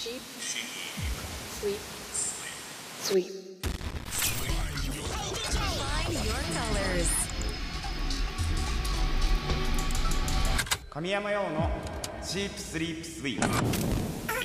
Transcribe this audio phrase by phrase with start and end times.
[0.00, 0.22] Sheep.
[1.60, 1.78] Sweep.
[3.02, 3.26] Sweep.
[5.76, 7.10] Find your colors.
[10.88, 11.70] 神山用の
[12.22, 13.46] チープスリープスイープ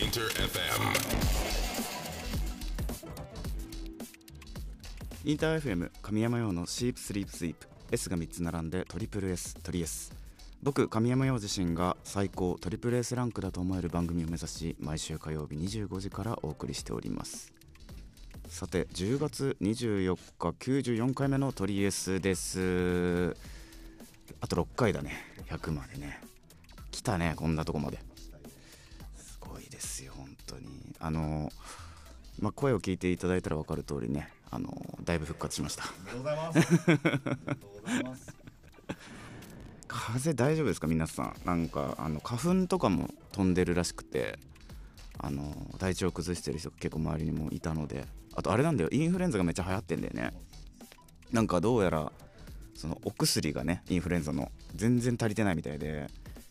[0.02, 0.60] Inter FM.
[5.24, 10.25] インター FM 神山用のシープスリープスイープ S が3つ並んでトリプル S トリ S
[10.66, 17.54] 僕神山陽自身が最高トリプル S ランクだと思える番組を目指し毎週火曜日25時からお送りしております。
[18.48, 23.38] さて10月24日94回目のトリ S です。
[24.42, 25.12] あと6回だね。
[25.52, 26.20] 100までね。
[26.90, 28.00] 来たねこんなとこまで。
[29.16, 30.96] すごいですよ本当に。
[31.00, 31.52] あの
[32.40, 35.84] まあ、声を聞いていただいたら分かる通りねあのだいぶ復活しました。
[36.12, 37.14] おめでと
[37.68, 38.36] うございます。
[39.98, 40.88] 風邪大丈夫ですか？
[40.88, 41.36] 皆さん。
[41.46, 44.38] なんかあの花粉とかも飛んでるらしくて
[45.18, 48.06] あの体調崩してる人が結構周りにもいたので。
[48.38, 48.90] あとあれなんだよ。
[48.92, 50.34] インフルエンザがめっちゃ流行ってんだよね。
[51.32, 52.12] なんかどうやら
[52.76, 56.08] そのお薬がねインフルエンザの全然足りてないみたいで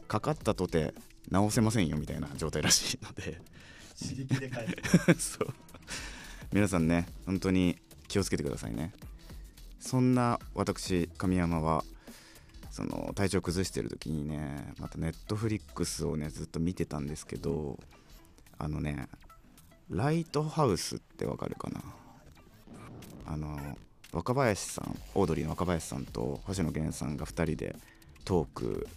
[0.08, 0.94] かかったとて
[1.30, 3.38] 治せませんよみたいな状態らしいので。
[4.02, 4.66] 刺激で返
[5.18, 5.32] す。
[5.38, 5.48] そう。
[6.52, 7.76] 皆さんね本当に
[8.08, 8.92] 気をつけてくださいね。
[9.78, 11.84] そんな私神山は
[12.74, 17.78] その体調崩してる時にねまたネットフリックスをねずっと見てたんですけど
[18.58, 19.06] あのね
[19.88, 21.80] ライトハウスってわかるかな？
[23.26, 23.56] あの
[24.12, 27.76] 若林さんオードリーの若林さんと星野源さんが2人で
[28.24, 28.88] トーク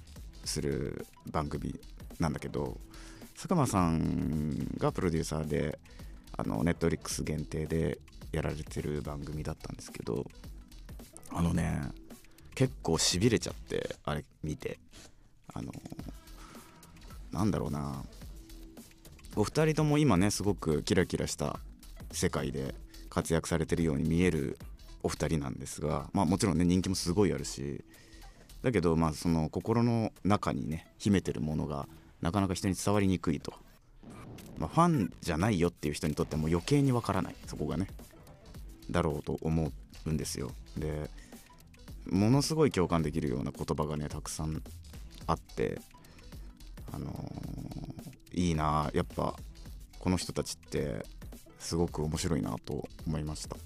[0.44, 1.80] する番組
[2.20, 2.80] なんだけど
[3.36, 5.78] 佐久間さんがプロデューサーで
[6.36, 8.00] あのネットフリックス限定で
[8.32, 10.26] やられてる番組だったんですけど
[11.32, 11.80] あのね
[12.58, 14.80] 結構しびれちゃってあれ見て。
[15.54, 15.72] あの
[17.32, 18.04] なんだろうな。
[19.36, 21.60] お二人とも今ねすごくキラキラした
[22.12, 22.74] 世界で
[23.12, 24.58] 活躍されてるように見える
[25.04, 27.86] お二人なんですがまあもちろんね人気もすごいあるし
[28.64, 31.88] だけどまあその心の中にね秘めてるものが
[32.22, 33.54] なかなか人に伝わりにくいと、
[34.58, 37.88] まあ、ファンじゃないよっていう人にとっても余計にわからないそこがね
[38.90, 39.72] だろうと思
[40.08, 40.50] うんですよ。
[40.76, 41.12] で
[42.12, 44.62] ものすごい共感できるような言葉がねたくさん
[45.26, 45.80] あって
[46.92, 47.88] あのー
[48.38, 49.36] いいなやっぱ
[50.00, 51.04] この人たちって
[51.60, 53.58] すごく面白いなと思いました。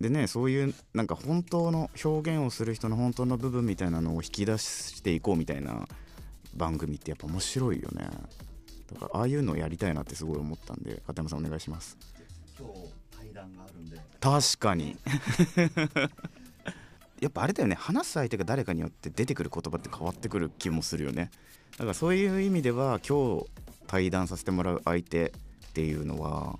[0.00, 5.88] でねそういうなんか本当の表現をする人の本当の部分みたいなのを引き出していこうみたいな
[6.54, 8.08] 番組ってやっぱ面白いよね。
[8.92, 11.96] だからああいうのをやりたいなってすごい思ったんで片山さんお願いします。
[12.58, 12.74] 今日
[13.16, 14.00] 対談があるんで。
[14.20, 14.96] 確かに
[17.20, 17.74] やっぱあれだよね。
[17.74, 21.30] 話す相手が誰かによって出てくる言葉って変わってくる気もするよね。
[21.72, 23.46] だからそういう意味では今日
[23.86, 25.32] 対談させてもらう相手っ
[25.72, 26.58] ていうのは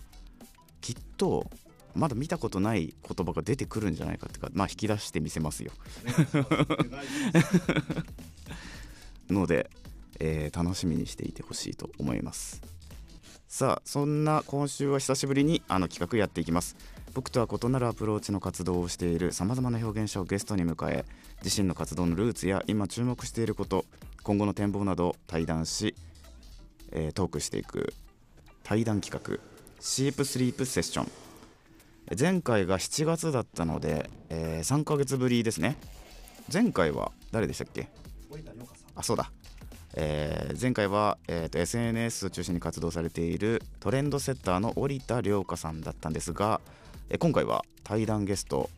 [0.80, 1.50] きっと
[1.94, 5.72] まだ見たことない言葉が出てくるんじゃないかっていうかまあ引き出してみせますよ。
[9.30, 9.70] ので、
[10.20, 12.60] えー楽しみにしていてほしいと思います。
[13.48, 16.76] さあそんな今週は久しぶりにあの企画やっていきます
[17.18, 21.04] 僕とは異なるアプローチの活動をしているさまざまな表現者をゲストに迎え
[21.42, 23.86] 自身の活動のルーツや今注目していること
[24.22, 25.96] 今後の展望などを対談し、
[26.92, 27.92] えートークしていく
[28.62, 29.40] 対談企画
[29.80, 31.08] シープスリープセッション。
[32.16, 35.76] 前回が7月だったので、え3ヶ月ぶりですね。
[36.52, 37.88] 前回は誰でしたっけ？
[38.94, 39.32] あそうだ、
[39.94, 46.77] えー前回は、えーと SNS を中心に活動されているトレンドセッターの織田涼香さんだったんですが、えー
[47.16, 48.68] 今回は対談ゲスト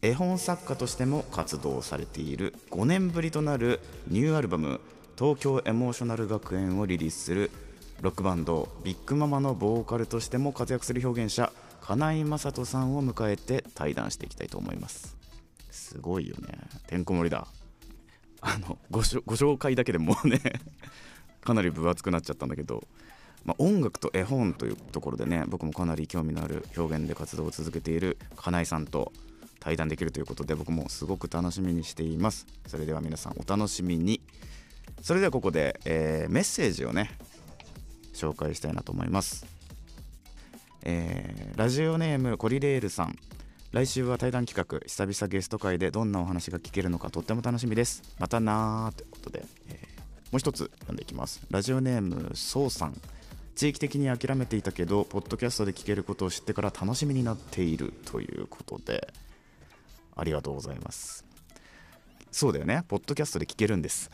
[0.00, 4.80] 絵本作家としても活動されている5年ぶりとなるニューアルバム
[5.18, 7.50] 「東京エモーショナル学園」をリリースする
[8.00, 11.52] ロックバンドビッグママのボーカルとしても活躍する表現者
[11.82, 15.16] 金井雅人さんを迎えて対談していきたいと思います。
[15.70, 16.58] すごいよね。
[16.86, 17.46] てんこ盛りだ。
[18.40, 20.40] あのごご紹介だけでもうね
[21.42, 22.86] かなり分厚くなっちゃったんだけど、
[23.44, 29.12] まあ、音楽と絵本というところでね僕もかなり興味のある表現で活動を続けている金井さんと
[29.60, 32.46] 対談できるということで僕もすごく楽しみにしています。
[32.66, 34.20] それでは皆さんお楽しみに。
[35.02, 37.10] それではここで、えーメッセージをね
[38.14, 39.46] 紹介したいなと思います、
[40.82, 43.16] えーラジオネームコリレールさん。
[43.70, 48.02] 来週は対談企画久々ゲスト会でどんなお話が聞けるのかとっても楽しみです。
[48.18, 49.98] またなーということで、えー
[50.30, 51.40] もう一つ読んでいきます。
[51.50, 52.94] ラジオネームそうさん。
[53.58, 59.12] 地域的に諦めていたけどポッドキャストで聞けることを知ってから楽しみになっているということで
[60.14, 61.24] ありがとうございます。
[62.30, 62.84] そうだよね。
[62.86, 64.12] ポッドキャストで聞けるんです。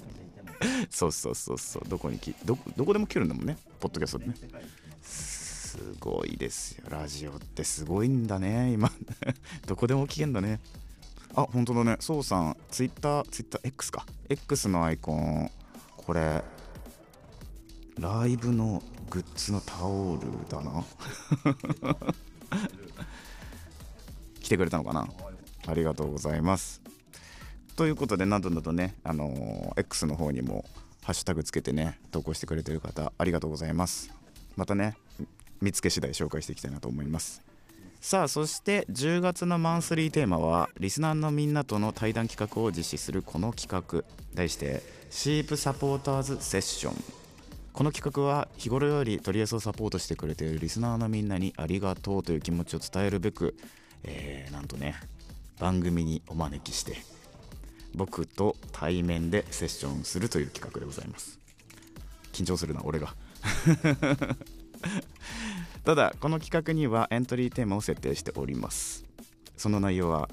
[0.88, 1.88] そうそうそうそう。
[1.90, 3.58] どこにきどどこでも聞けるんだもんね。
[3.80, 4.34] ポッドキャストでね。
[5.02, 6.86] すごいですよ。
[6.88, 8.90] ラジオってすごいんだね今。
[9.68, 10.58] どこでも聞けんだね。
[11.34, 11.98] あ本当だね。
[12.00, 14.06] そうさんツイッターツイッター X か。
[14.30, 15.50] X のアイコン
[15.98, 16.42] これ
[17.98, 20.84] ライブのグッズのタオルだな。
[24.40, 25.08] 来てくれたのかな？
[25.66, 26.82] ありがとうございます。
[27.76, 30.64] ということでなどなどねあのー X の方にも
[31.02, 34.10] ハッシュタグつけてね投稿してくれてる方ありがとうございます。
[34.56, 34.96] またね
[35.60, 37.42] 見つけ次第紹介していきたいなと思います。
[38.00, 44.04] さあそして10月のマンスリーテーマはリスナーのみんなとの対談企画を実施するこの企画。
[44.34, 47.23] 題してシープサポーターズセッション。
[47.74, 53.56] この企画は日頃より取り S をサポートしてくれているリスナーのみんなにありがとうという気持ちを伝えるべく、
[54.04, 54.94] えーなんとね
[55.58, 56.96] 番組にお招きして
[57.94, 61.40] 僕と対面でセッションするという企画でございます。
[62.32, 63.16] 緊張するな俺が。
[65.84, 69.04] ただこの企画にはエントリーテーマを設定しております。
[69.56, 70.28] その内容は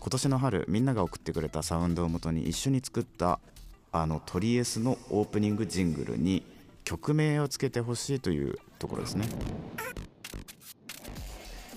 [0.00, 3.40] 今年の春みんなが送ってくれたサウンドをもとに一緒に作った
[3.90, 6.44] あのトリエスのオープニングジングルに
[6.84, 9.26] 曲名をつけてほしいというところですね。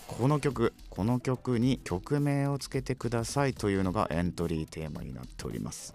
[0.08, 5.94] この曲この曲に曲名をつけてくださいというのがエントリーテーマになっております。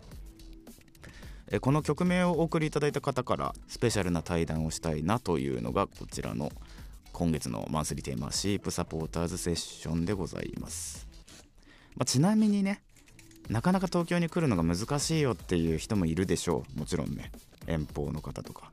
[1.50, 6.50] えこの曲名をお送りいただいた方からスペシャルな対談をしたいなというのがこちらの
[7.12, 11.06] 今月のマンスリーテーマシープサポーターズセッションでございます、
[11.94, 12.80] まあちなみにね
[13.50, 16.78] なかなか東京に来るのが難しいよっていう人もいるでしょう。
[16.78, 17.32] もちろんね
[17.66, 18.70] 遠方の方とか、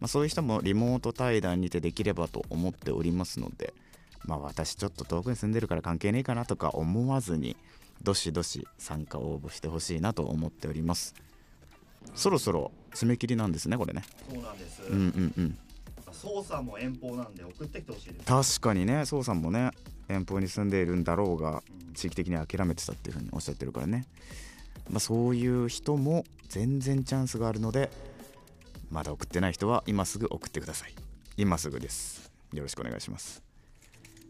[0.00, 3.74] まあ、そういう人もリモート対談にてできればと思っておりますので
[4.24, 7.56] まあ私ちょっと遠くに住んでるから関係ねえかなとか思わずに
[8.02, 11.14] どしどし参加応募してほしいなと思っております。
[12.14, 14.02] そろそろ締め切りなんですねこれね。
[14.30, 15.58] そうなんです、うんうんうん。
[16.12, 18.24] 操作も遠方なんで送ってきてほしいです。
[18.24, 19.70] 確かにね宋さんもね
[20.08, 21.62] 遠方に住んでいるんだろうが
[21.94, 24.06] 地域的に諦めてたっていうふうにおっしゃってるからね、
[24.88, 27.90] まあ、そういう人も全然チャンスがあるので
[28.90, 30.94] まだ送ってない人は今すぐ送ってください。
[31.36, 32.30] 今すぐです。
[32.52, 33.42] よろしくお願いします。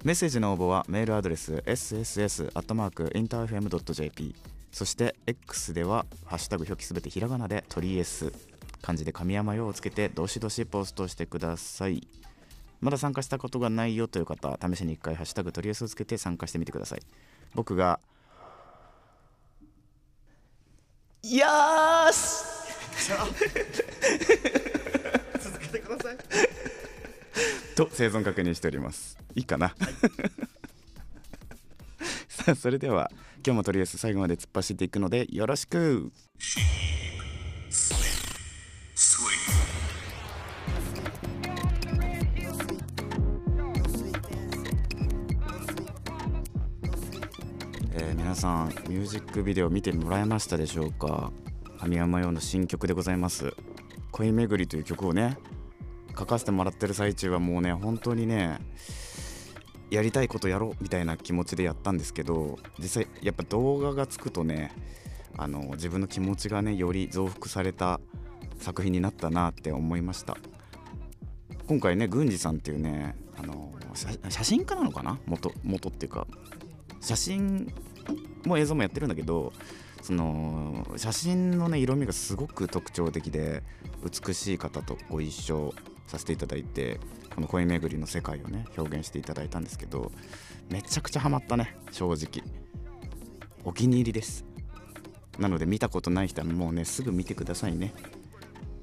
[0.05, 4.37] メッセージの応募はメールアドレス sss.interfm.jp
[4.70, 8.32] そして X では「ハッシュタグ表記すべてひらがな」で「鳥 S」
[8.81, 12.06] 漢字で神山用をつけてどしどしポストしてください。
[12.81, 17.02] まだ参加したことがないよという方試しに1回「ハッシュタグ鳥 S」をつけて参加してみてください。
[17.54, 17.99] 僕が
[21.25, 22.57] 「よー
[23.08, 23.12] し!
[25.40, 26.16] 続けてください」
[27.75, 29.16] と生存確認しております。
[29.34, 29.69] いいかな、
[32.28, 33.10] さあそれでは
[33.44, 36.10] 今日もとりあえず最後まで突っ走っていくのでよろしく。
[47.93, 51.32] え皆さんミュージックビデオ見てもらえましたでしょうか？
[51.78, 53.54] 神山用の新曲でございます
[54.10, 55.38] 「恋めぐり」という曲をね
[56.19, 58.58] 書かせてもらってる最中はもうね本当にね
[59.90, 64.72] やりたいことやろうみたいな気持ちでやったんですけど実際やっぱ動画がつくとね
[65.36, 68.00] あの自分の気持ちがねより増幅された
[68.58, 70.36] 作品になったなって思いました。
[71.69, 75.18] 今回ね郡司さんっていうねあの写写真家なのかな？
[75.26, 76.26] 元元っていうか
[77.00, 77.73] 写真
[78.44, 79.52] も映像もやってるんだけど
[80.02, 83.62] その写真のね色味がすごく特徴的で
[84.05, 85.75] 美しい方とご一緒
[86.07, 86.99] させていただいて
[87.35, 90.11] この恋めぐりの世界をね表現していただいたんですけど
[90.71, 92.45] めちゃくちゃハマったね正直。
[93.64, 94.45] お気に入りです。
[95.38, 97.93] なので見たことない人はもうねすぐ見てくださいね。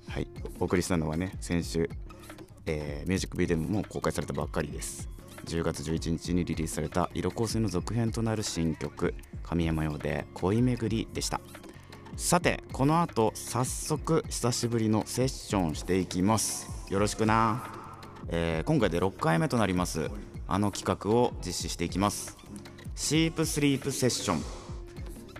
[0.08, 0.28] はい。
[0.60, 1.90] お送りしたのはね先週、
[2.66, 5.15] えーミュージックビデオも公開されたばっかりです。
[5.46, 11.40] 10月11日にリリースされた色香水の続編となる新曲神山用で恋めぐりでした。
[12.18, 16.68] さてこの後早速久しぶりのセッションしていきます。
[16.90, 17.64] よろしくな、
[18.30, 20.10] えー今回で6回目となります
[20.48, 22.38] あの企画を実施していきます。
[22.96, 24.66] シープスリープセッション。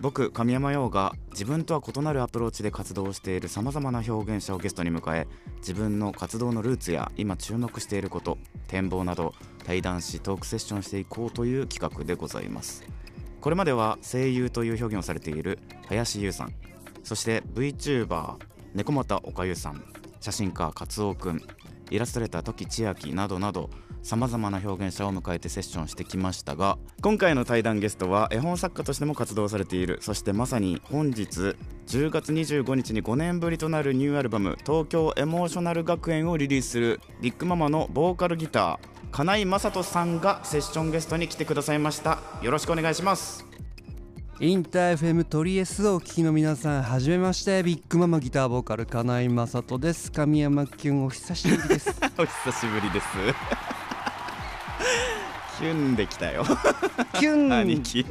[0.02, 5.26] 僕神山陽が自分とは異なるアプローチで活動しているさまざまな表現者をゲストに迎え
[5.58, 8.36] 自分の活動のルーツや今注目していること
[8.68, 9.34] 展望など
[9.66, 12.84] 対談しトークセッションしていこうという企画でございます。
[13.46, 16.54] これまでは声優という表現をされている林優さん
[17.04, 18.34] そして VTuber
[18.74, 19.84] 猫又おかゆさん
[20.20, 21.40] 写真家カツオくん
[21.88, 23.70] イラストレーター時千秋などなど
[24.02, 31.54] さまざまな表現者を迎えてセッションしてきましたが今回の対談ゲストは絵本作家としても活動されているそしてまさに本日
[31.86, 42.18] 10月25日に5年ぶりとなるニューアルバム「東京エモーショナル学園」をリリースするビッグママのボーカルギター金井雅人さんがセッションゲストに来てくださいました。
[42.42, 43.46] よろしくお願いします。
[44.38, 47.62] インター FM トリエスをお聞きの皆さんはじめまして。
[47.62, 50.12] ビッグママギターボーカル金井雅人です。
[50.12, 51.88] 神山キュンお久しぶりです。
[52.18, 53.06] お久しぶりです。
[55.58, 56.44] キュンできたよ。
[57.14, 57.52] キュン。
[57.52, 58.00] 兄貴。
[58.00, 58.04] い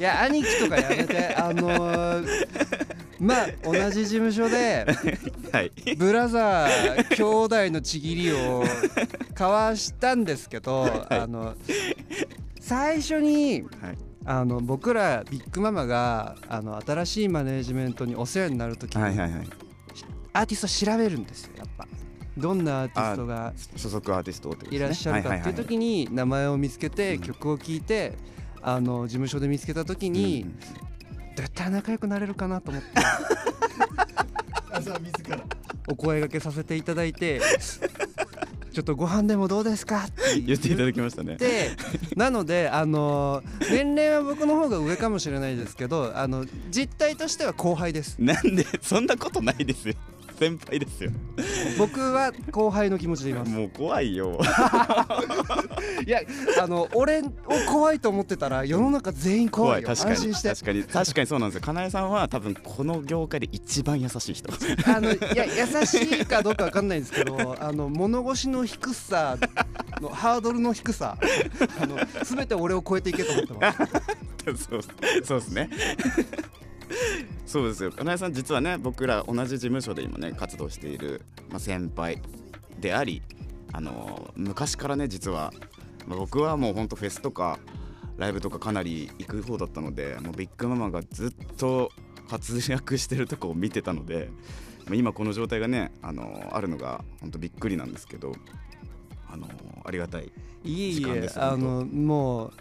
[0.00, 1.34] や兄貴とかやめて。
[1.36, 4.86] あのーまあ同じ事務所で
[5.52, 5.72] はい。
[5.96, 8.64] ブラザー兄弟のちぎりを
[9.32, 11.54] 交わしたんですけど、あの
[12.60, 13.98] 最初にはい。
[14.28, 19.48] あの僕らビッグママがあの新しいマネージメントにお世話になるときに、はいはいはい。
[20.32, 21.86] アーティスト調べるんですよやっぱ。
[22.36, 28.14] どんなアーティストが所属アーティストいらっしゃるかっていう時に名前を見つけてうん曲を聴いて
[28.60, 30.44] あの事務所で見つけた時に
[31.66, 32.88] どうやったら仲良くなれるかなと思って。
[35.88, 37.40] お声掛けさせていただいて
[38.72, 40.04] ちょっとご飯でもどうですか？
[40.04, 41.36] って言っていただきましたね。
[41.36, 41.70] で
[42.16, 48.16] なのであの年齢は僕の方が上かもしれないですけどあの実態としては後輩です。
[48.18, 49.94] なんでそんなことないですよ
[50.38, 51.10] 先輩ですよ。
[51.78, 53.50] 僕は後輩の気持ちでいます。
[53.50, 54.38] もう怖いよ。
[56.06, 56.20] いや
[56.60, 57.24] あの俺を
[57.68, 59.88] 怖いと思ってたら世の中全員怖いよ。
[59.88, 60.10] 確かに。
[60.12, 60.48] 安心して。
[60.50, 60.84] 確かに。
[60.84, 61.60] 確かにそうなんですよ。
[61.62, 64.52] かなえさんは多分この業界で一番優しい人。
[64.86, 69.36] あのいや優しいかどうかわかんないんですけどあの物腰の低さ
[70.00, 71.16] のハードルの低さ。
[71.80, 73.78] あの全て俺を超えていけと思ってます。
[74.70, 74.82] そう
[75.24, 75.70] そうですね
[77.46, 77.90] そうですよ。
[77.90, 82.20] かなえさん実はね僕ら同じ事務所で今ね活動している、まあ、先輩
[82.80, 83.22] であり
[83.72, 85.52] あの昔からね実は、
[86.06, 87.58] まあ、僕はもうほんとフェスとか
[88.16, 91.90] ライブとかかなり行く方だったのでもうビッグママがずっと
[92.28, 94.30] 活躍してるとこを見てたので、
[94.86, 98.32] まあ、今この状態がねあのあるのが本当びっくりなんですけど
[99.28, 99.46] あの
[99.84, 100.32] ありがたい
[100.64, 102.52] いえいえ時間ですよあのもう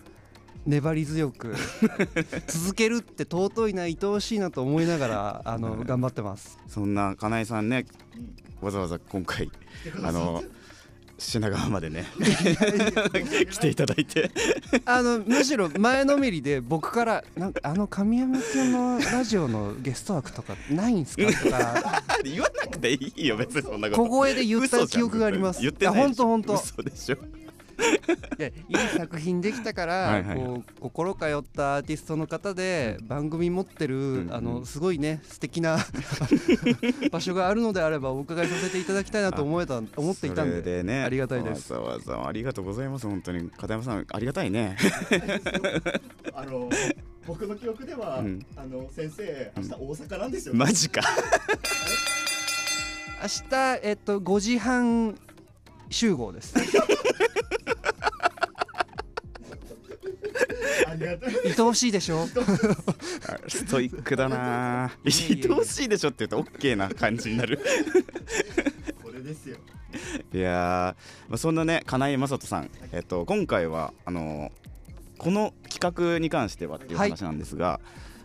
[0.65, 1.53] 粘り強く
[2.47, 6.57] 続けるって尊いな愛おしいなと思いながらあの頑張ってます。
[6.67, 7.85] そんなかなえさんね
[8.61, 9.51] わざわざ今回
[10.03, 10.43] あの
[11.17, 12.05] 品川までね
[13.49, 14.31] 来ていただいて。
[14.85, 21.23] あのむしろ前のめりで僕からなんかあの神山君のラジオのゲスト枠とかないんすか？
[21.25, 24.01] とか言わなくていいよ別にそんなこと。
[24.03, 25.61] 小声で言った記憶があります。
[25.61, 27.17] 言ってないや本当本当嘘でしょ
[28.39, 35.77] いやいい作品できたからこう心通ったアーティストの方で番組持ってる、んあのすごいね素敵な
[37.11, 41.03] 場所があるのであればお伺いさせていただきたいなと思えた思っていたんでね。
[41.03, 41.73] ありがたいです。
[41.73, 43.49] わざわざありがとうございます本当に。
[43.49, 44.77] 片山さんありがたいね。
[46.33, 46.69] あの
[47.25, 48.45] 僕の記憶では、うん。
[48.55, 51.01] あの先生明日大阪なんですよ、マジか。
[53.21, 55.17] 明日えっと5時半
[55.89, 56.53] 集合です。
[60.97, 62.25] 愛おしいでしょ？
[63.47, 64.85] ストイックだな。
[64.85, 67.59] 愛おしいでしょって言うと OK な感じになる。
[69.03, 69.57] これですよ。
[70.33, 74.51] いやー、まあ、そんなね金井雅人さん、えっと、今回はあのー
[75.17, 77.79] この企画に関してはっていう話なんですが、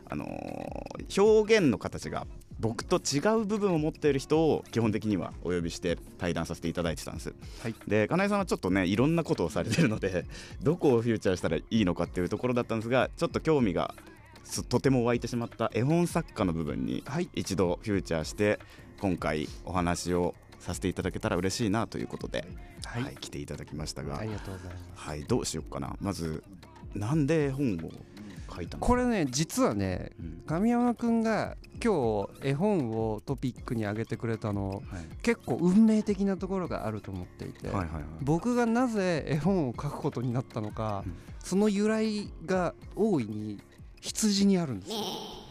[0.08, 2.26] あのー表現の形が
[2.60, 7.74] 僕と違う部分を持っている人を基本的にはお呼びして対談させていただいてたんです、はい。
[7.88, 10.26] で金井さんはちょっとねいろんなことをされてるので
[10.62, 13.94] どこをフューチャーしたらいいのかっていうところだったんですがちょっと興味が
[14.44, 17.30] すとても湧いてしまった絵本作家の部分にはい。
[17.34, 18.58] 一度フューチャーして
[19.00, 22.46] 今回お話をさせていただけたら嬉しいなということで、
[22.84, 25.08] はい、はい、来ていただきましたが、ありがとうございます。
[25.08, 25.96] はい、どうしようかな。
[26.02, 26.44] まず
[26.94, 27.90] なんで絵本を
[28.54, 28.80] 書いたの。
[28.80, 30.42] これね実はねうん。
[30.46, 34.82] 神山くんが今日絵本をトピックに挙げてくれたのはい。
[35.22, 38.02] 結構運命的なところがあると思っていて、はいはいはい。
[38.22, 41.14] 僕がなぜ絵本を書くことになったのか、うん。
[41.38, 43.60] その由来が大いに
[44.00, 44.98] 羊にあるんですよ。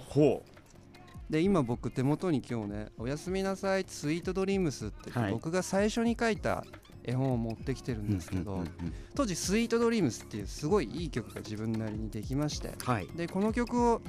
[0.10, 0.44] ほ
[1.30, 6.66] で今僕手元に今日ね「おやすみなさいスイートドリームス」って僕が最初に書いた
[7.10, 8.64] 絵本を持ってきてるうんですけど、
[9.16, 13.08] 当時「スイートドリームス」っていうすごいいい曲が自分なりにできましてはい。
[13.16, 14.02] でこの曲を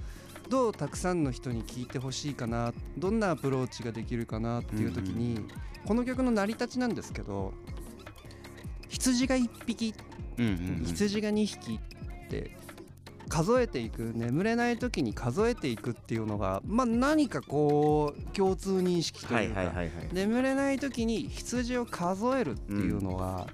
[0.49, 5.39] どうたくさんの人に聴いてほしいかなどんなアプローチができるかなっていう時に、
[5.87, 7.55] この曲の成り立ちなんですけど
[8.89, 9.95] 羊が1匹
[10.39, 10.85] うんうんうん。
[10.85, 11.79] 羊が2匹
[12.27, 12.57] って
[13.31, 23.47] 数えていく眠れない時に数えていくっていうのが、まあ、何かこう共通認識といいうはいはいはい眠れない時に羊を数えるっていうのが、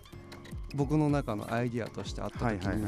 [0.74, 2.86] 僕の中のアイディアとしてあった時に、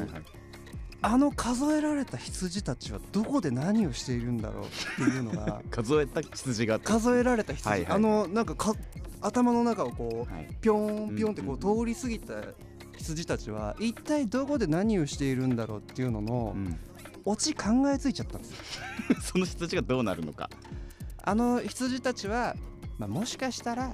[1.01, 8.73] あの数えられた羊たちはどこで何をしているんだろうっていうのが 数えた羊が数えられた羊、はいはいあのなんかか
[9.21, 10.47] 頭の中をこうはい。
[10.61, 12.33] ぴょんぴょんってこうんう通り過ぎた
[13.15, 16.79] 羊たちは一体どこで何をしているんだろうっていうののうん。
[17.25, 18.57] オチ考えついちゃったんですよ。
[19.21, 20.49] その羊がどうなるのか。
[21.21, 22.55] あの羊たちは、
[22.97, 23.93] まあ、もしかしたら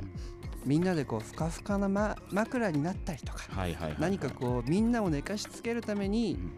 [0.63, 6.51] みんなでこうふかふかな、ま、枕になったりとかはいはいはい何かこうみんなを寝かしつけるためにうん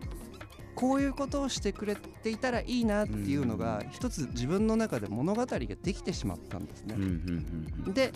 [0.78, 6.94] こういうことをしてくれていたらいいなっていうのが一つ自分の中で物語ができてしまったんですね。
[6.96, 7.02] うん。
[7.02, 7.94] うんうん。
[7.96, 8.14] で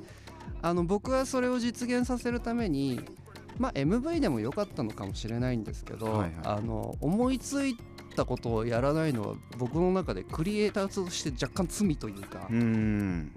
[0.62, 3.02] あの僕はそれを実現させるために
[3.58, 6.32] まあ MV でも良かったのかもしれないんですけど、はいはい。
[6.44, 7.78] あの思いつい
[8.16, 12.62] たことをやらないのは僕の中でクリエイターとして若干罪というか、うん。
[12.62, 13.32] うん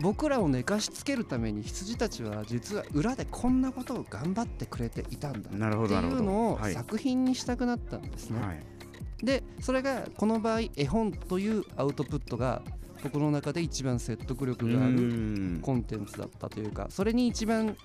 [0.00, 6.74] 僕らを寝かしつけるために羊たちは実は裏でこんなことを頑張ってくれていたんだなるほっていうのをはい。
[6.74, 8.40] 作品にしたくなったんですね。
[8.40, 8.64] はい。
[9.24, 12.62] でそれがこの場合絵本というアウトプットが
[13.02, 15.60] 僕の中で一番説得力があるうん。
[15.62, 17.76] コンテンツだったというかそれに一番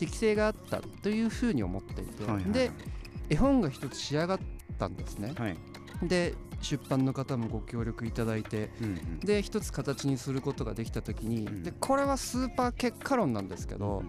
[0.00, 2.52] 適性があったというふうに思っていて、はいはいはい。
[2.52, 2.70] で
[3.28, 4.38] 絵本が一つ仕上がっ
[4.78, 5.34] たんですね。
[5.36, 5.56] はい。
[6.02, 9.20] で出版の方もご協力いただいてうんうん。
[9.20, 11.62] で一つ形にすることができた時に、うん。
[11.62, 14.02] でこれはスーパー結果論なんですけど、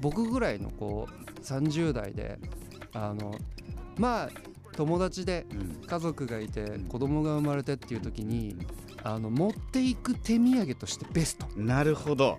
[0.00, 2.38] 僕ぐらいのこう30代で
[2.94, 3.34] あの
[3.98, 4.30] まあ
[4.72, 5.86] 友達でうん。
[5.86, 6.84] 家族がいてん。
[6.84, 8.56] 子供が生まれてっていう時に
[9.02, 11.46] あの持っていく手土産としてベスト。
[11.56, 12.38] なるほど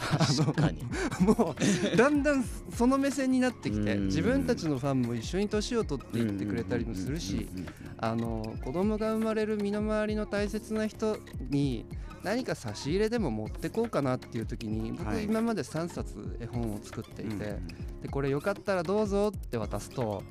[0.00, 0.82] 確かに。
[1.20, 1.54] も
[1.92, 4.06] うだんだんその目線になってきてうん。
[4.06, 7.48] 自分たちのファンも一緒に年を取っていってくれたりもするし
[7.98, 11.18] あの子供が生まれる身の回りの大切な人
[11.50, 11.84] に
[12.22, 15.24] 何か差し入れでも持ってこうかなっていう時に僕はい。
[15.24, 17.58] 今まで3冊絵本を作っていて、
[18.02, 20.22] でこれよかったらどうぞって渡すと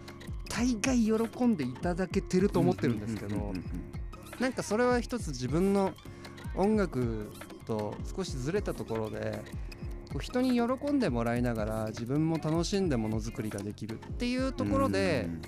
[0.50, 3.54] 大概喜んでいただけてると思ってるんですけど
[4.40, 5.94] なんかそれは一つ自分の
[6.56, 7.32] 音楽
[7.70, 9.42] と少しずれたところで
[10.12, 15.42] こう人に喜んでもらいながら自分も楽しんでものづくりができるっていうところでうん。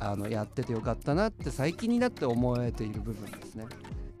[0.00, 3.64] あのやっててよかったなって最近になって思えている部分ですね。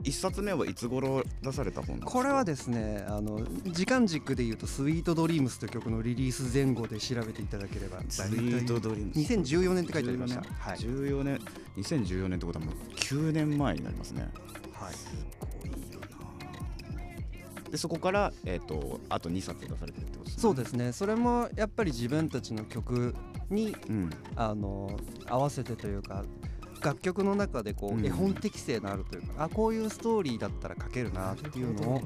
[0.02, 2.10] 一冊目はいつ頃出された本なんですか？
[2.12, 10.42] これはですねあの時間軸でいうと「スイートドリームスという曲のリリース前後で調べていただければスイートドリーム2014年って書いてありました。
[10.42, 11.38] はい、14年
[11.76, 14.22] 2014年ってことはもう9年前になりますね。
[14.72, 14.94] はい
[17.74, 20.42] でそこからえっ、とあと2冊出されてるってことですね。
[20.42, 20.92] そうですね。
[20.92, 23.16] それもやっぱり自分たちの曲
[23.50, 24.10] にうん。
[24.36, 26.24] あの合わせてというか
[26.80, 32.02] 楽曲の中でこう絵本適性のあるというか、あこういうストーリーだったら書けるなっていうのを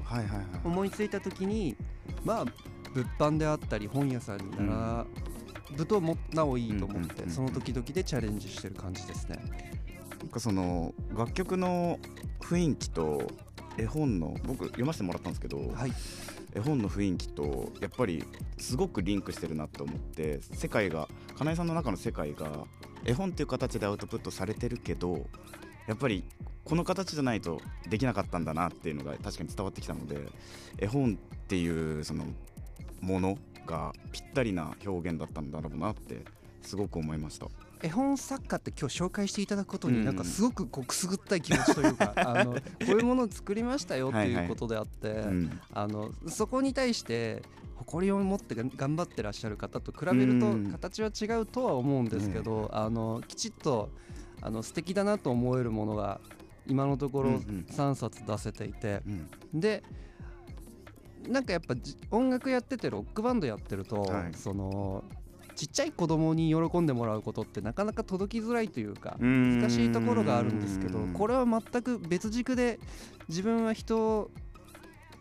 [0.65, 1.77] 思いついた時に
[2.25, 2.45] まあ
[2.95, 5.07] 物販であったり本屋さんに並
[5.77, 9.39] ぶともなおいいと思ってその時々でチャレンジしてる感じですね。
[10.21, 11.99] なんかその楽曲の
[12.41, 13.31] 雰囲気と
[13.79, 15.93] 絵本の僕読ませてもらったんですけど、はい
[16.55, 18.25] 絵本の雰囲気とやっぱり
[18.57, 22.65] すごくリンクしてるなと思って世界が金井さんの中の世界が
[23.05, 25.27] 絵本っていう形でアウトプットされてるけど
[25.87, 26.25] やっぱり
[26.65, 30.27] この形じゃないとできなかったんだなっていうのが確かに伝わってきたので
[30.79, 32.25] 絵本っていうその
[33.01, 36.25] ものがぴったりな表現だったんだろうなって
[36.63, 37.47] すごく思いました。
[37.83, 44.45] 絵本作家って今日紹介していただくことうんになんかすごくこうくすぐったい気持ちというか あのこういうものを作りましたよってはいはい。
[44.45, 45.61] いうことであって、うん。
[45.73, 47.43] あのそこに対して
[47.77, 50.71] 誇りを持ってが頑張ってらっしゃる方と比べるとうん。
[50.71, 53.91] 形は違うとは思うんですけど、あのきちっと
[54.41, 56.21] あの素敵だなと思えるものが
[56.67, 57.67] 今のところうんうん。
[57.69, 59.03] 3冊出せていて、
[59.53, 59.61] うん。
[59.61, 59.83] で
[61.29, 64.35] なんかやっぱじ音楽やっててロックバンドやってると、はい。
[64.35, 65.05] その
[65.59, 72.79] ちっちゃい子供に喜んでもらうことってなかなか届きづらいというか難難しいところがあるんですけどこれれは全く別軸で
[73.29, 74.31] 自分は人を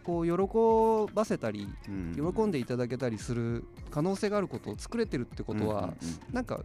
[0.04, 1.68] こう喜ばせたり
[2.16, 5.94] 喜んでいただけたりする可能性があることを作れてるってことは
[6.32, 6.62] なんか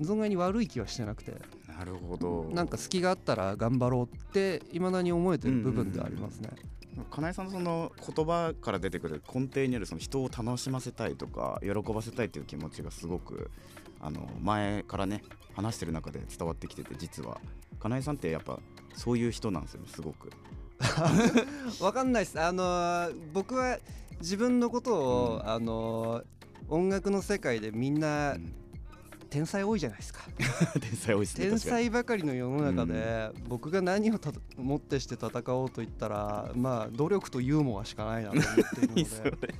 [0.00, 1.32] 存外に悪い気はしてなくて
[1.78, 2.50] なるほど。
[2.52, 6.50] なんか隙があったら頑張ろうっていまだに思えてる部分ではありますね。
[7.10, 13.50] 金井さんのその言葉から出てくる根底にあるその人を楽しませたいとか喜ばせたいという気持ちがすごく
[14.00, 15.22] あの前からね
[15.54, 17.40] 話してる中で伝わってきてて実は
[17.80, 18.58] 金井さんってやっぱ
[18.94, 20.30] そういう人なんですよねすごく。
[21.82, 22.40] わかんないです。
[22.40, 23.78] あのー僕は
[24.20, 26.24] 自分のことを、うんあのー
[26.70, 28.52] 音楽の世界でみんなうん
[29.30, 30.20] 天才多いじゃないですか。
[30.80, 39.54] 天才多いですね天才ばかりの世の中で、僕が何をたもってして戦おうと言ったらまあ努力とユーモアしかないなと思っているので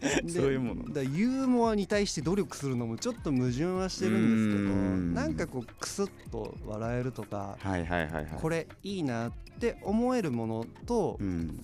[0.28, 0.92] そういうもの。
[0.92, 5.14] だユーモアに対して努力するのもちょっと矛盾はしてるんですけどうん。
[5.14, 8.26] なんかこうクスッと笑えるとかはいはいはいはい。
[8.36, 11.60] これいいなって思えるものとうん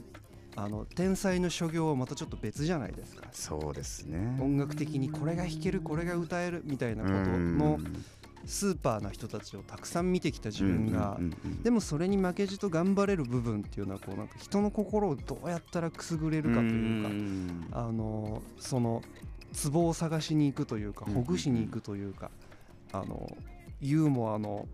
[0.56, 3.26] あの天才の所業はまたちょっと別じゃないですか。
[3.32, 4.38] そうですね。
[4.40, 7.78] 音楽的にこれが弾けるこれが歌えるみたいなことの
[8.46, 11.18] スーパーな人たちをたくさん見てきた自分が
[11.62, 19.02] でもそれに負けじと頑張れる部分っていうのはこうなんか人の心をどうやったらくすぐれるかというかんあのその
[19.52, 22.30] ツボを探しに行くというかほぐしに行くというか
[22.92, 23.36] あの
[23.80, 24.68] ユーモアの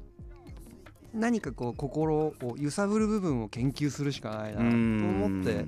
[1.12, 5.66] 何かこう心を揺さぶる部分を研究するしかないなと思って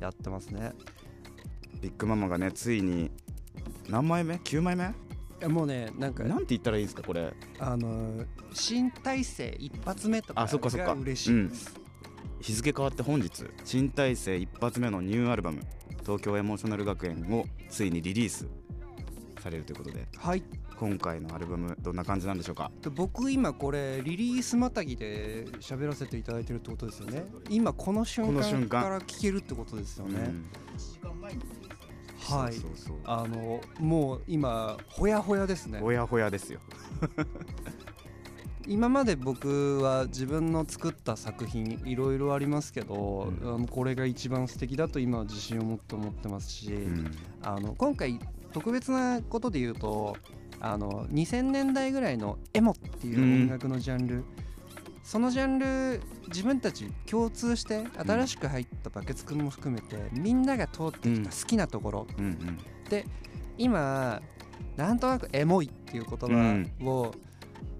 [0.00, 0.72] やってますね。
[1.80, 3.10] ビッグママがねついに
[3.88, 4.84] 何枚目 ?9 枚目？
[4.84, 4.88] い
[5.40, 7.32] やもうねなんかなんて言ったらいいんですかこれ？
[7.58, 10.86] あの新体制一発目とかあそっかそっか。
[10.86, 11.74] が嬉しいです。
[12.40, 15.62] 日付変わって本日新体制一発目のニューアルバム
[16.04, 18.46] 「東京エモーショナル学園」をついにリリース
[19.40, 20.06] されるということで。
[20.16, 20.42] はい
[20.78, 22.70] 今回のアルバムどんな感じなんでしょうか？
[22.82, 27.26] で僕今これリリースまたぎで喋らせていただいてるってことですよね。
[27.48, 28.82] 今この瞬間間。
[28.82, 30.46] から聞けるってことですよね、うん。
[30.76, 32.60] 1時間前にリリースされまし
[33.04, 35.80] たはいあのもう今ほやほやですね。
[35.80, 36.60] ほやほやですよ。
[38.66, 43.54] 今まで僕は自分の作った作品いろいろありますけど、うん。
[43.54, 47.10] あのこれが一番素敵だと今は自信を持って思ってますし、うん。
[47.42, 48.18] あの今回
[48.52, 50.16] 特別なことで言うと
[50.64, 54.24] あの2000年代ぐらいのエモっていう音楽のジャンル、
[55.02, 62.58] そのジャンル自分たち共通して新しく入ったバケツくんも含めてみんなが通ってきた好きなところ、うんうん。
[63.58, 64.22] 今
[64.78, 67.14] なんとなくエモいっていう言葉を、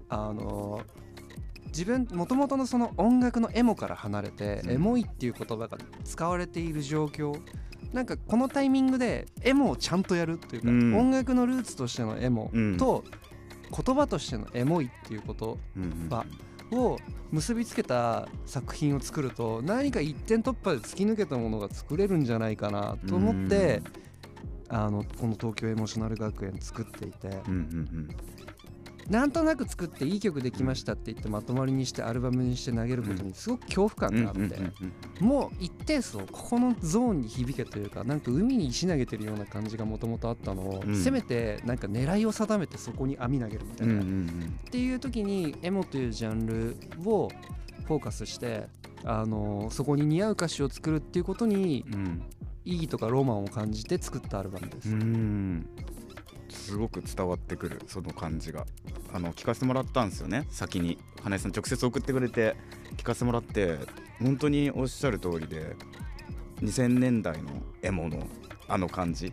[0.07, 0.81] あの
[1.69, 4.71] 自分もともとのその音楽のエモから離れて、うん。
[4.73, 7.35] エモいっていう言葉が使われている状況
[7.93, 10.97] なんかこのタイミングでエモをちゃんとやるっていうか、うん。
[10.97, 12.77] 音楽のルーツとしてのエモうん。
[12.77, 13.03] と
[13.85, 16.25] 言葉としてのエモいっていうことうんうんば
[16.71, 16.97] を
[17.31, 23.81] 結びつけた作品を作ると何か一点突破で突き抜けたものが作れるんじゃないかなと思って、
[24.69, 28.09] あのこの東京エモーショナル学園作っていて、うんうん
[29.09, 40.95] なんとなく作っていい曲できましたって言ってまとまりにしてアルバムにして投げることにすごく恐怖うん感があって、もう一定数ここのゾーンに響けというかなんか海に石投げてるような感じがもともとあったのを、うん。
[40.95, 44.05] せめてなんか狙いを定めてそこに網投げるみたいな、っ
[44.71, 46.75] ていう時にエモというジャンル
[47.07, 47.29] を
[47.85, 48.67] フォーカスして、
[49.03, 52.23] あのそこに似合う歌詞を作るっていうことにうん。
[52.67, 54.89] 意義とかロマンを感じて作ったアルバムです。
[54.89, 55.67] うん
[56.55, 58.65] すごく伝わってくるその感じが。
[59.13, 60.47] あの聞かせてもらったんですよね。
[60.49, 60.97] 先に。
[61.21, 62.55] 花江さん直接送ってくれて
[62.97, 63.77] 聞かせてもらって
[64.19, 65.75] 本当におっしゃる通りで
[66.61, 67.49] 2000年代の
[67.81, 68.27] エモの
[68.67, 69.31] あの感じ。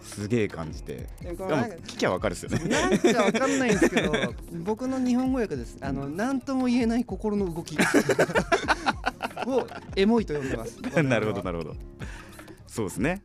[0.00, 1.08] すげえ感じて。
[1.20, 2.68] でも聞きゃわかるですよね。
[2.68, 4.12] なんかわかんないんですけど
[4.64, 5.78] 僕の日本語訳です。
[5.80, 7.76] あの何とも言えない心の動き。
[9.46, 10.78] をエモいと呼んでます。
[11.02, 11.76] なるほどなるほど。
[12.66, 13.22] そうですね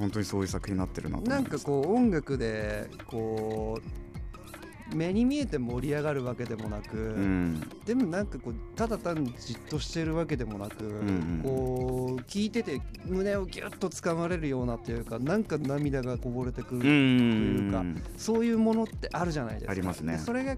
[0.00, 4.00] 本当にそういう作品になってるなと思ないんかこう音楽でこう
[4.94, 7.60] 目に見えて盛り上がるわけでもなく、うん。
[7.84, 17.84] でもなんかこうただ単にじっとしてるわけでもなく、んうんこう聞いてて胸をギュッと掴まれるようなというかなんか涙がこぼれてくる、うんいうか
[18.16, 19.72] そういうものってあるじゃないですか。
[19.72, 20.14] ありますね。
[20.14, 20.56] でそれが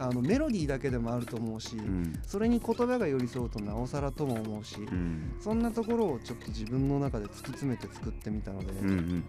[0.00, 2.18] あのメロディーだけでもあると思うし、うん。
[2.26, 5.36] それに言葉が寄り添うとなおさらとも思うし、うん。
[5.38, 9.24] そんなところをちょっと自分の中で突き詰めて作ってみたので、うんうん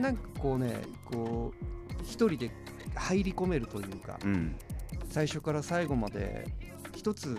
[0.00, 2.52] なんかこうねこう一人で
[2.94, 4.32] 入り込めるというか、うん。
[4.32, 4.56] うん
[5.10, 6.46] 最初から最後まで
[6.94, 7.36] 一つ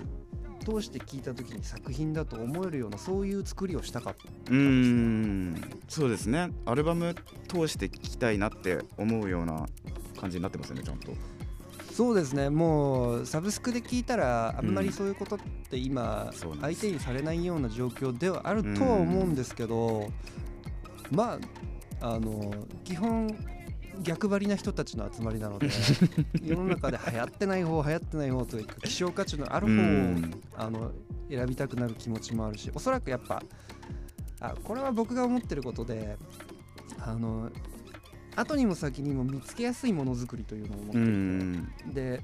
[0.63, 5.61] 通して聞いた時に作品だと思えるようなそういう作りをしたかったうーん。
[5.87, 6.51] そうですね。
[6.65, 7.15] アルバム
[7.47, 9.65] 通して聴きたいなって思うような
[10.19, 11.11] 感じになってますよねちゃんと
[11.93, 12.49] そうですね。
[12.49, 20.09] もうサブスクで聞いたらあんまりそういうことって今相手にされないような状況ではあるとは思うんですけど
[21.11, 21.37] ま
[22.01, 22.51] ああの
[22.83, 23.27] 基本
[24.01, 25.69] 逆張りな人たちの集まりなので
[26.43, 30.41] 世の中で流行ってない方流行ってない方というか希少価値のある方をうん。
[30.57, 30.91] あの
[31.29, 33.43] 選びたくなる気持ちもあるしおそらくやっぱ
[34.39, 36.17] あこれは僕が思ってることで
[36.99, 37.51] あの
[38.35, 41.93] 後にも先にも見つけやすいものづくりというのを思ってういて、ん。
[41.93, 42.23] で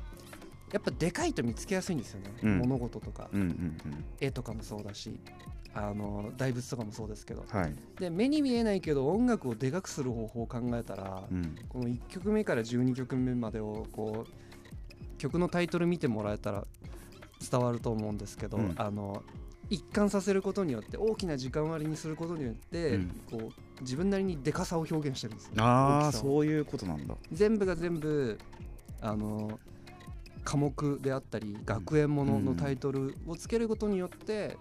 [0.71, 2.59] やっぱでかいと見つけやすいんですよね、うん。
[2.59, 3.29] 物事とか。
[3.33, 3.77] うんうん
[4.19, 5.19] 絵とかもそうだし
[5.73, 7.43] あの大仏とかもそうですけど。
[7.51, 7.75] うんはい。
[7.99, 11.55] で目に見えないけど音楽をでかくする方法を考えたら、うん。
[11.69, 16.65] この1曲目から12曲目までをこう曲のタイトル見てもらえたら
[17.49, 18.73] 伝わると思うんですけど、うん。
[18.77, 19.23] あの
[19.69, 23.21] 一貫させることによって大きな時間割にすることによって、うん。
[23.31, 25.53] こう自分なりにでかさを表現してるんですよ。
[25.57, 27.15] ああそういうことなんだ。
[27.31, 28.37] 全部が全部
[29.01, 29.59] あの
[30.43, 34.57] 科目であったり学園もののタイトルをつけることによって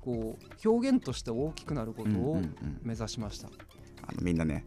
[0.00, 2.80] こう表現として大きくなることをうんうんうん。
[2.82, 4.64] 目指しました、あのみんなね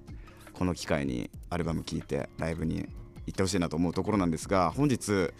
[0.54, 2.88] この機会にアルバム聴いてライブに
[3.28, 5.32] 行ってほしいなと思うところなんですが本日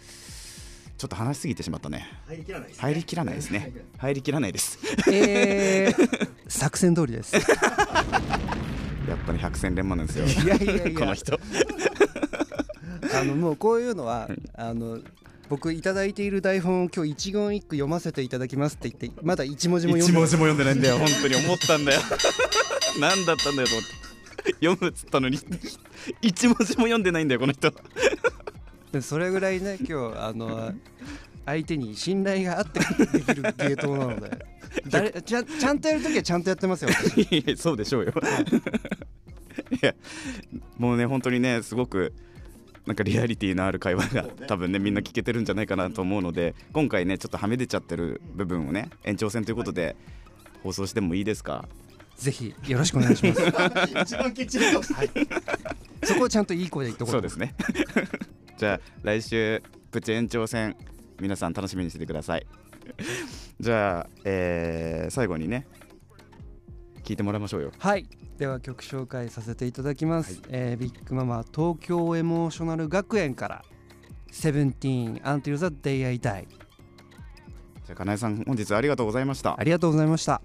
[0.98, 2.08] ちょっと話しすぎてしまったね。
[2.26, 2.82] 入りきらないですね。
[2.82, 3.72] 入りきらないですね。
[3.98, 4.78] 入りきらないです。
[5.08, 7.36] えー、 作戦通りです。
[7.38, 7.44] やっ
[9.24, 10.26] ぱり百戦錬磨なんですよ。
[10.26, 10.98] いやいやいや。
[10.98, 11.38] この人。
[13.14, 15.00] あのもうこういうのは、はいあの
[15.48, 20.26] 僕いただいている台本を今日一言一句読ませていただきますって言ってまだ一文字も読んでない。
[20.26, 20.98] 一文字も読んでないんだよ。
[20.98, 22.00] 本当に思ったんだよ。
[23.00, 23.88] 何だったんだよと思っ
[24.44, 24.52] て。
[24.60, 25.38] 読むっつったのに。
[26.20, 27.72] 一文字も読んでないんだよこの人
[28.92, 30.72] でそれぐらいね今日あの
[31.46, 32.80] 相手に信頼があって
[33.18, 34.46] できる芸当なので。
[34.90, 35.10] 誰？
[35.22, 36.90] ちゃちゃんとやるときはちゃんとやってますよ。
[36.90, 38.12] 私いやそうでしょうよ。
[39.72, 39.94] いや
[40.76, 42.12] もうね本当にねすごく
[42.86, 49.96] なんかリアリティのある会話が多分ねみんな聞けてるんじゃないかなと思うので今回ねちょっとはみ出ちゃってる部分をね延長戦ということで
[50.62, 51.66] 放送してもいいですか？
[52.16, 53.42] ぜひよろしくお願いします。
[54.02, 54.82] 一番きっちりと。
[54.82, 55.10] はい。
[56.04, 57.54] そこをちゃんといい声で言ってこそうですね
[58.58, 60.76] じゃあ来週プチ延長戦
[61.20, 62.46] 皆さん楽しみにしててください。
[63.60, 65.66] じゃあ、えー最後にね
[67.04, 67.72] 聞いてもらいましょうよ。
[67.78, 68.06] はい。
[68.36, 73.64] では曲紹介させていただきます、えービッグママ東京エモーショナル学園から
[74.30, 80.40] 「17 Until the Day I Die じゃあかなえさん本日ありがとうございました」ありがとうございました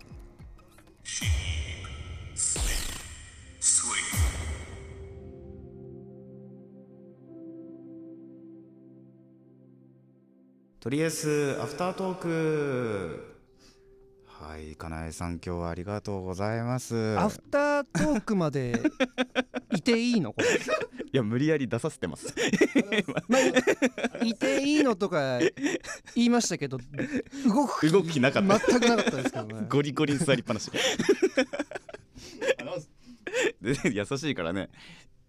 [10.83, 13.37] とりあえずアフタートーク。
[14.27, 17.17] はいかなえさん今日はありがとうございます。
[17.17, 18.73] アフタートークまで
[19.73, 20.33] いていいの？
[20.33, 20.47] これ。
[20.49, 20.51] い
[21.13, 22.35] や無理やり出させてます。
[23.29, 25.39] まあ、いていいのとか
[26.15, 26.77] 言いましたけど
[27.45, 28.59] 動く動く気なかった。
[28.59, 29.65] 全くなかったですけどね。
[29.69, 30.69] ゴリゴリに座りっぱなし。
[33.85, 34.67] 優しいからね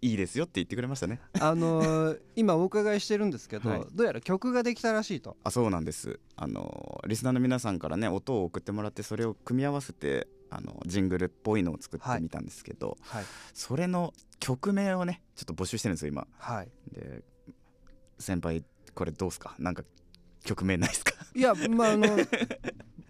[0.05, 1.19] いいですよって言ってくれましたね。
[1.39, 3.85] あのー 今お伺いしてるんですけど、はい。
[3.93, 5.35] どうやら曲ができたらしいと。
[5.43, 6.19] あそうなんです。
[6.35, 13.25] あのリスナーの皆さんからね音を送ってもらってそれを組み合わせてあのジングルっぽいのを作ってみたんですけど、はい。
[13.53, 16.27] それの曲名をねちょっと募集してるんですよ今。
[16.37, 16.69] はい。
[16.93, 17.23] で
[18.19, 18.63] 先輩
[18.93, 19.55] これどうすか？
[19.57, 19.83] なんか
[20.43, 21.13] 曲名ないですか？
[21.33, 22.15] いやまああの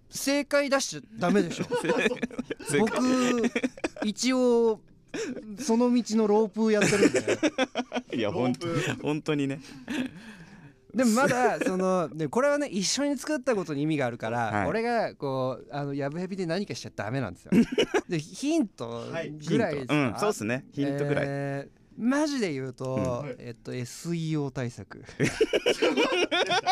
[0.10, 1.66] 正解出しちゃダメでしょ。
[2.70, 2.94] 正僕
[4.06, 4.82] 一応
[5.60, 7.40] その道のロープやってるんで
[8.18, 8.68] いや本当
[9.02, 9.60] 本当にね。
[10.94, 14.68] でもまだそのでこれはね一緒に作ったことに意味があるから、はい。
[14.68, 17.52] 俺がこうあのやぶへびで何かしちゃダメなんですよ。
[18.08, 19.32] でヒントはい。
[19.32, 20.66] ぐらいですか、うんそうっすね。
[20.72, 23.36] ヒントぐらい、えーマジで言うと、うん。
[23.40, 25.02] えっと SEO 対策。
[25.18, 25.98] 出た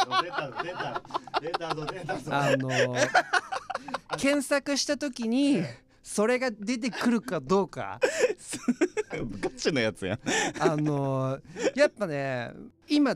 [0.06, 0.12] ぞ
[0.62, 1.02] 出たぞ
[1.42, 2.36] 出たぞ出たぞ。
[2.36, 2.70] あの
[4.18, 5.64] 検索した時に
[6.04, 8.00] それが出てくるかどうか。
[9.40, 10.20] ガチのやつやん。
[10.60, 11.40] あの
[11.76, 12.52] やっぱね
[12.88, 13.16] 今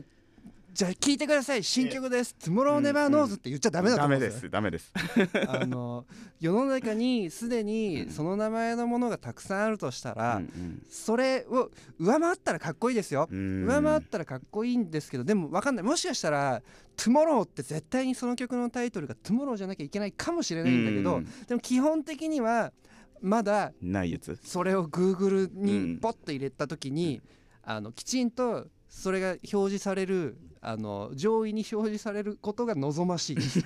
[0.78, 1.64] じゃあ聞いてください。
[1.64, 4.48] 新曲です「Tomorrow Never Knows」って言っちゃダメだとダメで思うんですよす。
[4.48, 4.92] ダメです。
[5.48, 6.06] あの
[6.38, 13.64] 世の中にすでにその名前のものがたくさんあるとしたら、うんそれを上回ったらかっこいいですよ、うん。
[13.64, 15.84] 上回ったらかっこいいんですけどでも分かんない。
[15.84, 16.62] もしかしたら
[16.96, 21.28] 「Tomorrow」って絶対にその曲のタイトルが「Tomorrow」じゃなきゃいけないかもしれないんだけど、うん。
[21.48, 22.72] でも基本的には
[23.20, 24.38] まだないやつ。
[24.44, 25.94] それを Google うん。
[25.94, 27.20] にポッと入れた時に、
[27.64, 33.36] あのきちんとそれが表示されるあの上位に表示されることが望ましい。
[33.36, 33.64] です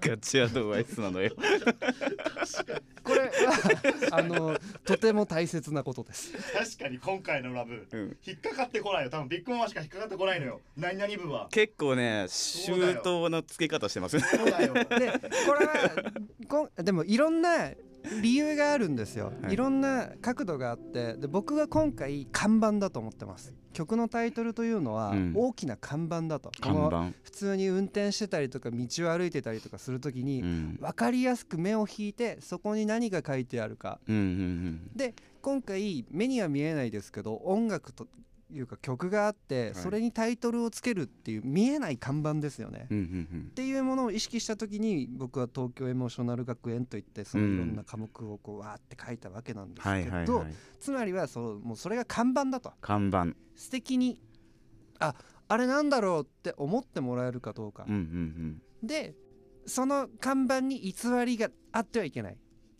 [0.00, 1.32] ガチアドバイスなのよ。
[3.02, 6.32] これはあのとても大切なことです。
[6.32, 7.86] 確かに今回のラブ。
[7.90, 8.16] うん。
[8.26, 9.10] 引っかかってこないよ。
[9.10, 10.60] 多分ビッグママしか引っかかってこないのよ。
[10.76, 11.48] 何々部は。
[11.50, 14.74] 結構ね周到の付け方してますそうだよ。
[14.74, 16.12] でこれは
[16.48, 17.70] こんでもいろんな
[18.22, 19.54] 理由があるんですよ、はい。
[19.54, 23.54] い、ろんな角度があってで僕が今回看板だと思ってます。
[23.72, 25.32] 曲のタイトルというのはうん。
[25.34, 30.78] 大きな看板だと、看この板普通に運転してたりとか道を歩いてたりとかするときに、うん。
[30.80, 34.00] 分かりやすく目を引いてそこに何が書いてあるか。
[34.08, 34.90] うんうん。
[34.94, 38.06] で今回目には見えないですけど音楽と
[38.52, 39.78] いうか曲があって、い。
[39.78, 42.88] それにタイトルをつけるっていう見えない看板ですよね。
[42.90, 50.44] っていうものを意識した時に僕は東京エモーショナル学園といってそのいろんな科目をこうわーって書いたわけなんですはいけど
[50.80, 52.72] つまりはそうもうそれが看板だと。
[52.80, 53.28] 看板。
[53.56, 54.18] 素敵に
[54.98, 55.14] あ
[55.48, 57.86] あれなんだろうって思ってもらえるかどうか。
[58.82, 59.14] で
[59.66, 62.38] その看板に偽りがあってはいけない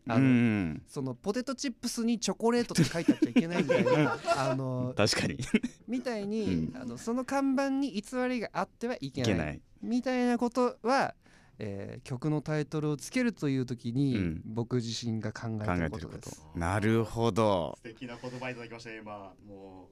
[0.08, 5.38] あの、うんそのポテトチップスにチョコレートって書いてあっちゃいけないみたいなあの 確かに。
[5.86, 6.76] みたいに、うん。
[6.76, 9.32] あのその看板に偽りがあってはいけない。
[9.32, 9.60] いけない。
[9.82, 11.14] みたいなことは、
[11.58, 14.42] えー曲のタイトルをつけるという時に、うん。
[14.44, 16.42] 僕自身が考えてるこことです。
[16.52, 16.58] と。
[16.58, 17.78] なるほど。
[17.78, 19.34] 素敵な言葉いただきました今。
[19.46, 19.88] も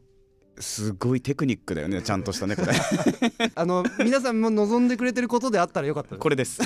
[0.58, 2.72] すごいテクニックだよねちゃんとしたねこれ。
[3.54, 6.18] あの皆さんも望んでくれてることであったらよかったです。
[6.20, 6.64] これですう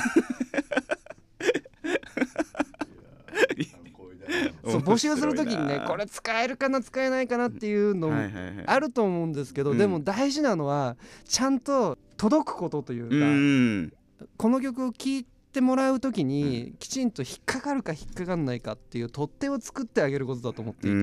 [3.63, 8.63] 参考になりますそう募集する時にねこれ使えるかな使えないかなっていうのはいはいはい。
[8.65, 9.77] あると思うんですけど、うん。
[9.77, 13.93] でも大事なのはちゃんと届くことというか、うん。
[14.37, 20.95] この曲を聴いてもらう時にきちんと引っかかるか引っかかんないかっていう取っ手を作ってあげることだと思っていて、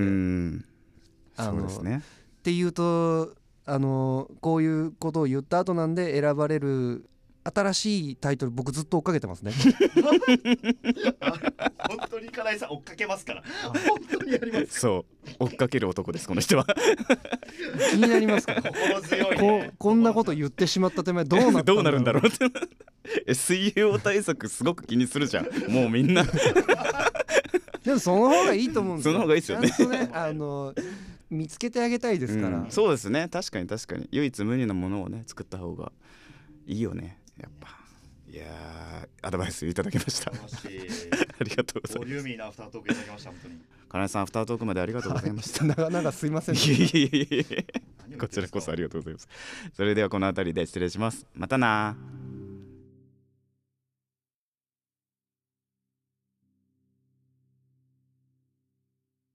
[1.36, 2.02] そうですね。
[2.40, 7.08] っていうとあのこういうことを言った後なんで選ばれる
[7.44, 9.52] 新しいタイトル僕ずっと追っかけてますね。
[11.88, 13.42] 本当に金井さん追っかけますから。
[13.62, 15.04] 本当にやりますそ
[15.40, 15.44] う。
[15.44, 16.66] 追っかける男ですこの人は。
[17.90, 18.62] 気になりますから。
[18.62, 22.28] 心強いこねうこんなこと言ってしまった手前どうなどうなるんだろう。
[22.28, 22.46] って
[23.26, 25.46] え水泳対策すごく気にするじゃん。
[25.68, 26.24] もうみんな。
[27.84, 29.14] でもその方がいいと思うんですよ。
[29.14, 29.68] その方がいいですよね。
[29.68, 30.72] ちゃんとねあの
[31.28, 32.70] 見つけてあげたいですから、うん。
[32.70, 33.28] そうですね。
[33.28, 34.08] 確かに確かに。
[34.12, 35.90] 唯一無二のものをね作った方が
[36.66, 37.68] いいよねやっぱ
[38.28, 40.30] いやーアドバイスいただきました。
[40.30, 40.34] あ
[41.44, 41.98] りがとうございます。
[41.98, 43.54] ボリューミーなアフタートークいただきました本当に。
[43.88, 45.64] 金井さんアフタートークまでありがとうございました。
[45.64, 46.60] なかなかすいませんこ
[48.28, 49.28] ちらこそありがとうございます。
[49.74, 51.26] それではこの辺りで失礼します。
[51.34, 51.96] またな